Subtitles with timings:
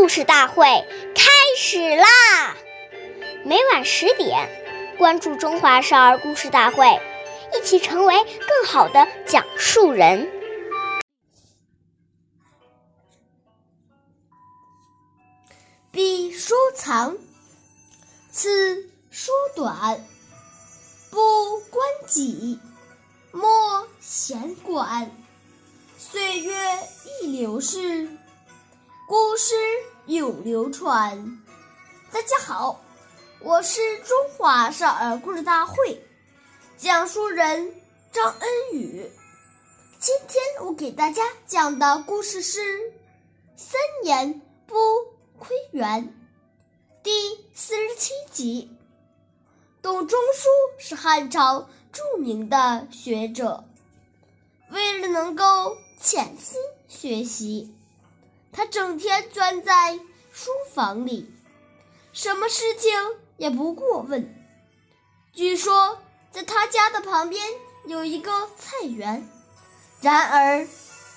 [0.00, 0.64] 故事大会
[1.14, 2.56] 开始啦！
[3.44, 4.48] 每晚十点，
[4.96, 6.86] 关注《中华少儿故事大会》，
[7.54, 10.26] 一起成为更好的讲述人。
[15.92, 17.18] 必收藏，
[18.32, 20.02] 此书短，
[21.10, 22.58] 不关己，
[23.32, 25.10] 莫闲管。
[25.98, 26.56] 岁月
[27.20, 28.08] 易流逝，
[29.10, 29.56] 故事
[30.06, 31.42] 永流传。
[32.12, 32.80] 大家好，
[33.40, 36.00] 我是中华少儿故事大会
[36.76, 37.74] 讲述人
[38.12, 39.10] 张恩宇。
[39.98, 42.60] 今天我给大家讲的故事是
[43.56, 44.76] 《三年不
[45.40, 46.04] 窥园》
[47.02, 47.10] 第
[47.52, 48.70] 四十七集。
[49.82, 50.48] 董仲舒
[50.78, 53.64] 是汉朝著名的学者，
[54.70, 57.74] 为了能够潜心学习，
[58.52, 59.98] 他整天钻在
[60.32, 61.32] 书房里，
[62.12, 62.92] 什么事情
[63.36, 64.34] 也不过问。
[65.32, 65.98] 据说，
[66.30, 67.44] 在他家的旁边
[67.86, 69.28] 有一个菜园，
[70.00, 70.66] 然而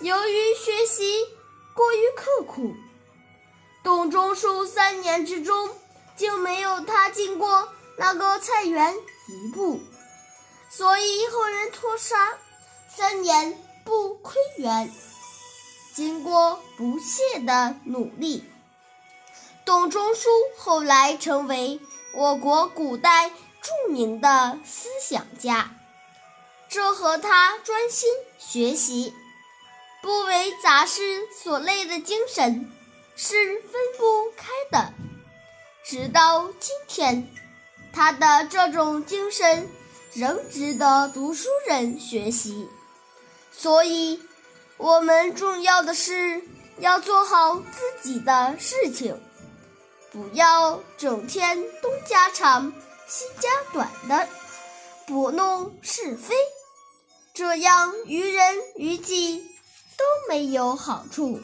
[0.00, 1.26] 由于学习
[1.74, 2.74] 过于刻苦，
[3.82, 5.70] 董仲舒三年之中
[6.16, 8.94] 就没有踏进过那个菜园
[9.28, 9.80] 一步，
[10.70, 12.38] 所以后人托杀
[12.88, 13.58] 三年。
[13.86, 14.92] 不窥园。
[15.96, 18.44] 经过不懈的努力，
[19.64, 21.80] 董仲舒后来成为
[22.12, 25.74] 我国古代著名的思想家。
[26.68, 29.14] 这和他专心学习、
[30.02, 31.00] 不为杂事
[31.42, 32.70] 所累的精神
[33.16, 34.92] 是分不开的。
[35.82, 37.26] 直到今天，
[37.94, 39.66] 他的这种精神
[40.12, 42.68] 仍值得读书人学习。
[43.50, 44.20] 所以，
[44.78, 46.42] 我们重要的是
[46.78, 49.18] 要做好自己的事情，
[50.12, 52.72] 不要整天东家长
[53.06, 54.28] 西家短的
[55.06, 56.34] 拨弄是非，
[57.32, 59.38] 这样于人于己
[59.96, 61.40] 都没有好处。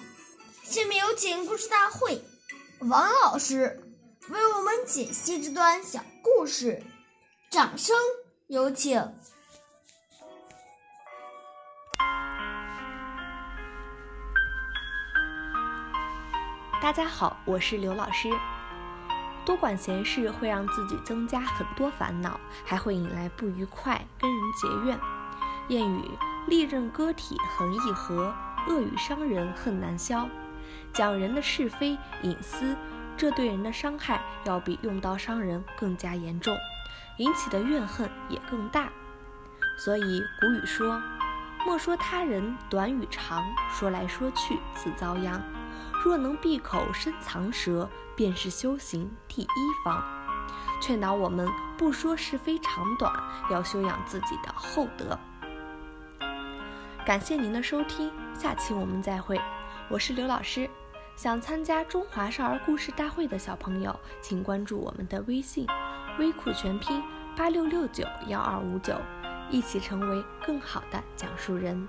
[0.63, 2.23] 下面有请故事大会
[2.81, 3.83] 王老师
[4.29, 6.83] 为我们解析这段小故事，
[7.51, 7.97] 掌声
[8.47, 9.15] 有请。
[16.83, 18.29] 大家好，我是刘老师。
[19.45, 24.99] 多管闲事会让自己增加很多烦恼，还会引来不愉快，跟人结怨。
[25.69, 26.11] 谚语：
[26.49, 28.35] 利刃割体恒易合，
[28.67, 30.29] 恶语伤人恨难消。
[30.93, 32.77] 讲人的是非隐私，
[33.17, 36.53] 这对人的伤害要比用刀伤人更加严重，
[37.19, 38.89] 引起的怨恨也更大。
[39.79, 41.01] 所以古语说：
[41.65, 45.41] 莫说他人短与长，说来说去自遭殃。
[46.05, 49.47] 若能闭口深藏舌，便是修行第一
[49.85, 50.03] 方。
[50.81, 51.49] 劝导我们
[51.79, 53.13] 不说是非长短，
[53.53, 55.17] 要修养自己的厚德。
[57.07, 59.41] 感谢您的收听，下期我们再会。
[59.89, 60.69] 我是刘老师。
[61.15, 65.67] 想参加中华少儿故事大会的小朋友，请关注我们的微信
[66.19, 67.01] “微库全拼
[67.37, 68.97] 八六六九幺二五九”，
[69.51, 71.87] 一起成为更好的讲述人。